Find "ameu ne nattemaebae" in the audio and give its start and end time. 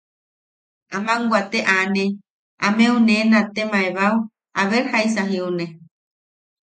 2.67-4.11